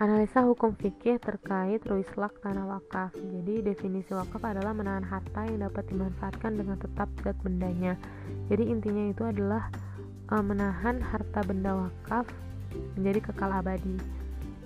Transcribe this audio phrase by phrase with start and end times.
[0.00, 3.12] Analisa hukum fikih terkait ruislak tanah wakaf.
[3.12, 8.00] Jadi definisi wakaf adalah menahan harta yang dapat dimanfaatkan dengan tetap zat bendanya.
[8.48, 9.68] Jadi intinya itu adalah
[10.32, 12.24] uh, menahan harta benda wakaf
[12.96, 14.00] menjadi kekal abadi.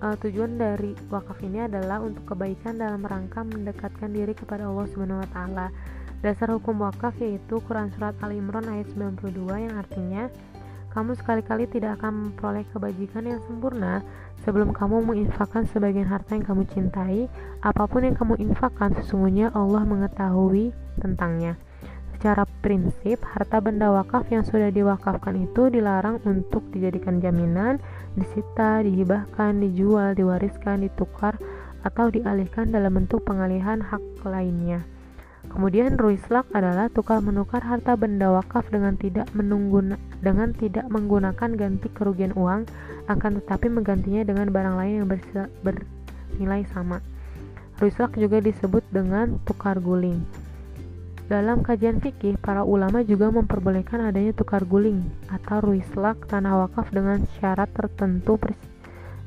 [0.00, 5.20] Uh, tujuan dari wakaf ini adalah untuk kebaikan dalam rangka mendekatkan diri kepada Allah Subhanahu
[5.20, 5.66] wa taala.
[6.24, 10.32] Dasar hukum wakaf yaitu Quran surat Al Imran ayat 92 yang artinya
[10.88, 14.00] kamu sekali-kali tidak akan memperoleh kebajikan yang sempurna
[14.42, 17.28] sebelum kamu menginfakkan sebagian harta yang kamu cintai.
[17.60, 21.60] Apa pun yang kamu infakkan, sesungguhnya Allah mengetahui tentangnya.
[22.18, 27.78] Secara prinsip, harta benda wakaf yang sudah diwakafkan itu dilarang untuk dijadikan jaminan,
[28.18, 31.38] disita, dihibahkan, dijual, diwariskan, ditukar,
[31.86, 34.82] atau dialihkan dalam bentuk pengalihan hak lainnya.
[35.48, 41.88] Kemudian ruislak adalah tukar menukar harta benda wakaf dengan tidak menunggu dengan tidak menggunakan ganti
[41.90, 42.68] kerugian uang,
[43.08, 45.08] akan tetapi menggantinya dengan barang lain yang
[45.64, 47.00] bernilai sama.
[47.80, 50.20] Ruislak juga disebut dengan tukar guling.
[51.28, 57.28] Dalam kajian fikih, para ulama juga memperbolehkan adanya tukar guling atau ruislak tanah wakaf dengan
[57.36, 58.40] syarat tertentu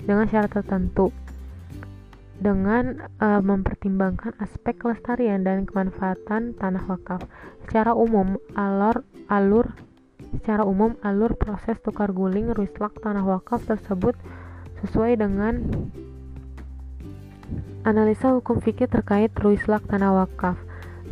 [0.02, 1.13] dengan syarat tertentu
[2.42, 7.22] dengan uh, mempertimbangkan aspek kelestarian dan kemanfaatan tanah wakaf.
[7.70, 9.70] Secara umum, alur alur
[10.42, 14.17] secara umum alur proses tukar guling ruislak tanah wakaf tersebut
[14.81, 15.62] sesuai dengan
[17.86, 20.58] analisa hukum fikih terkait ruislak tanah wakaf.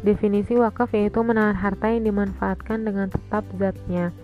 [0.01, 4.15] Definisi wakaf yaitu menahan harta yang dimanfaatkan dengan tetap zatnya.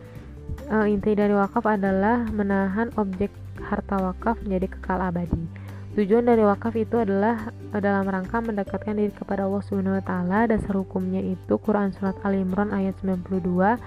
[0.72, 5.65] E, inti dari wakaf adalah menahan objek harta wakaf menjadi kekal abadi.
[5.96, 10.44] Tujuan dari wakaf itu adalah eh, dalam rangka mendekatkan diri kepada Allah Subhanahu wa taala.
[10.44, 13.80] Dasar hukumnya itu Quran surat Al Imran ayat 92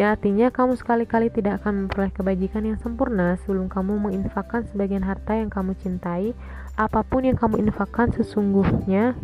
[0.00, 5.38] yang artinya kamu sekali-kali tidak akan memperoleh kebajikan yang sempurna sebelum kamu menginfakkan sebagian harta
[5.38, 6.34] yang kamu cintai.
[6.74, 9.14] Apa pun yang kamu infakkan sesungguhnya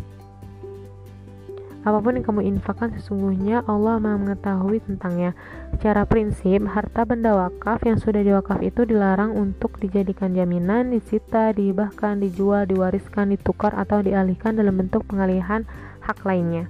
[1.89, 5.33] Apa pun yang kamu infakkan sesungguhnya Allah Maha mengetahui tentangnya.
[5.73, 12.21] Secara prinsip, harta benda wakaf yang sudah diwakaf itu dilarang untuk dijadikan jaminan, disita, dihibahkan,
[12.21, 15.65] dijual, diwariskan, ditukar atau dialihkan dalam bentuk pengalihan
[16.05, 16.69] hak lainnya.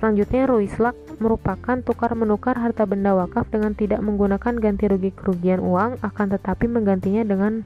[0.00, 6.00] Selanjutnya, ruislak merupakan tukar menukar harta benda wakaf dengan tidak menggunakan ganti rugi kerugian uang,
[6.00, 7.60] akan tetapi menggantinya dengan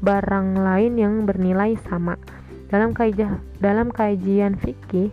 [0.00, 2.16] barang lain yang bernilai sama.
[2.72, 5.12] Dalam kajian dalam kajian fikih,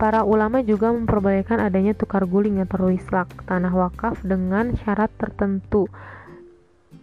[0.00, 5.92] Para ulama juga memperbolehkan adanya tukar guling atau ruislak tanah wakaf dengan syarat tertentu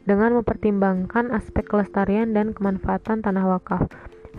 [0.10, 3.86] dengan mempertimbangkan aspek kelestarian dan kemanfaatan tanah wakaf.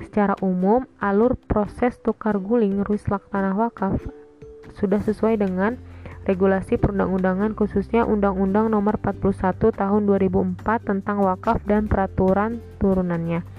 [0.03, 4.03] Secara umum, alur proses tukar guling ruislak tanah wakaf
[4.75, 5.79] sudah sesuai dengan
[6.27, 13.58] regulasi perundang-undangan khususnya Undang-Undang Nomor 41 Tahun 2004 tentang wakaf dan peraturan turunannya.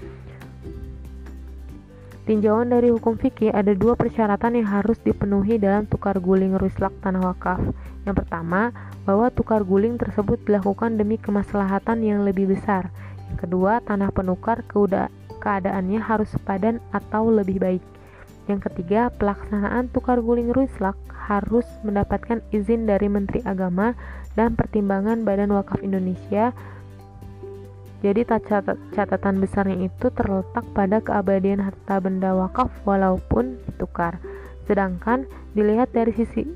[2.28, 7.32] Tinjauan dari hukum fikih ada dua persyaratan yang harus dipenuhi dalam tukar guling ruislak tanah
[7.32, 7.58] wakaf.
[8.04, 8.76] Yang pertama,
[9.08, 12.92] bahwa tukar guling tersebut dilakukan demi kemaslahatan yang lebih besar.
[13.32, 14.60] Yang kedua, tanah penukar
[15.40, 17.84] keadaannya harus sepadan atau lebih baik.
[18.50, 23.96] Yang ketiga, pelaksanaan tukar guling ruislak harus mendapatkan izin dari Menteri Agama
[24.34, 26.52] dan pertimbangan Badan Wakaf Indonesia
[28.00, 28.24] jadi
[28.96, 34.16] catatan besarnya itu terletak pada keabadian harta benda wakaf walaupun ditukar.
[34.64, 36.48] Sedangkan dilihat dari sisi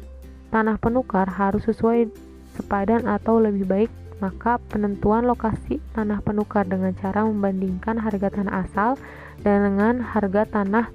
[0.49, 2.09] tanah penukar harus sesuai
[2.57, 3.91] sepadan atau lebih baik
[4.23, 8.91] maka penentuan lokasi tanah penukar dengan cara membandingkan harga tanah asal
[9.43, 10.89] dan dengan harga tanah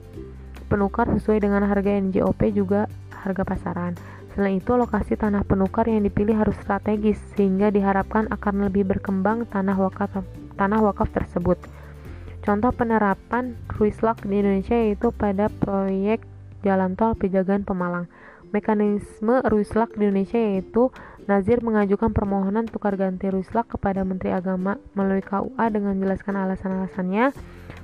[0.72, 3.94] penukar sesuai dengan harga NJOP juga harga pasaran.
[4.34, 9.76] Selain itu, lokasi tanah penukar yang dipilih harus strategis sehingga diharapkan akan lebih berkembang tanah
[9.76, 10.24] wakaf
[10.60, 11.56] tanah wakaf tersebut.
[12.44, 16.20] Contoh penerapan Ruislak di Indonesia yaitu pada proyek
[16.68, 18.12] Jalan Tol Pejagaan Pemalang.
[18.52, 20.92] Mekanisme Ruislak di Indonesia yaitu
[21.30, 27.32] Nazir mengajukan permohonan tukar ganti Ruislak kepada Menteri Agama melalui KUA dengan menjelaskan alasan-alasannya.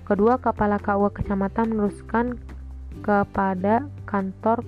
[0.03, 2.41] Kedua, kepala KUA kecamatan meneruskan
[3.05, 4.65] kepada kantor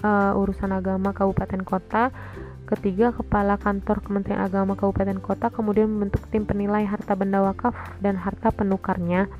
[0.00, 2.08] uh, urusan agama kabupaten kota
[2.66, 8.18] Ketiga, Kepala Kantor Kementerian Agama Kabupaten Kota kemudian membentuk tim penilai harta benda wakaf dan
[8.18, 9.30] harta penukarnya.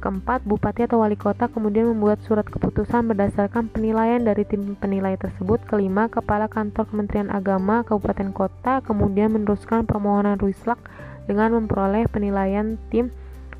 [0.00, 5.64] Keempat, Bupati atau Wali Kota kemudian membuat surat keputusan berdasarkan penilaian dari tim penilai tersebut.
[5.64, 10.80] Kelima, Kepala Kantor Kementerian Agama Kabupaten Kota kemudian meneruskan permohonan Ruislak
[11.24, 13.08] dengan memperoleh penilaian tim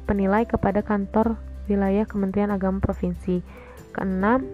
[0.04, 1.40] penilai kepada kantor
[1.72, 3.40] wilayah Kementerian Agama Provinsi.
[3.96, 4.44] Keenam,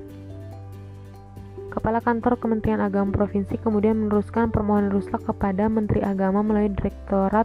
[1.76, 7.44] Kepala Kantor Kementerian Agama Provinsi kemudian meneruskan permohonan Ruslak kepada Menteri Agama melalui Direktorat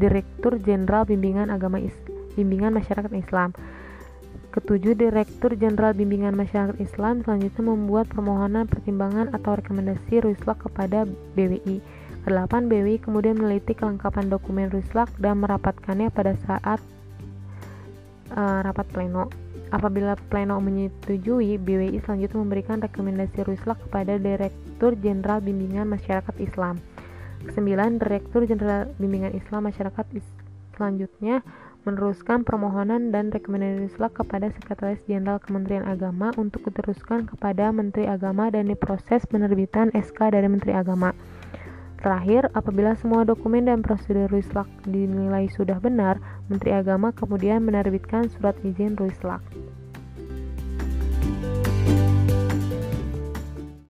[0.00, 1.92] Direktur Jenderal Bimbingan Agama Is
[2.40, 3.52] Bimbingan Masyarakat Islam.
[4.56, 11.04] Ketujuh, Direktur Jenderal Bimbingan Masyarakat Islam selanjutnya membuat permohonan pertimbangan atau rekomendasi Ruislak kepada
[11.36, 11.84] BWI.
[12.24, 16.80] Kedelapan, BWI kemudian meneliti kelengkapan dokumen Ruislak dan merapatkannya pada saat
[18.32, 19.45] uh, rapat pleno.
[19.74, 26.78] Apabila pleno menyetujui, BWI selanjutnya memberikan rekomendasi Ruislak kepada Direktur Jenderal Bimbingan Masyarakat Islam.
[27.42, 30.26] Kesembilan, Direktur Jenderal Bimbingan Islam Masyarakat Is
[30.76, 31.40] selanjutnya
[31.88, 38.50] meneruskan permohonan dan rekomendasi Ruslak kepada Sekretaris Jenderal Kementerian Agama untuk diteruskan kepada Menteri Agama
[38.50, 41.14] dan diproses penerbitan SK dari Menteri Agama.
[41.96, 46.20] Terakhir, apabila semua dokumen dan prosedur Ruislak dinilai sudah benar,
[46.52, 49.40] Menteri Agama kemudian menerbitkan surat izin Ruislak.